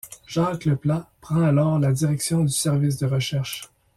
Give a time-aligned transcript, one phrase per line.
[0.25, 3.69] Jacques Leplat prend alors la direction du service de recherche.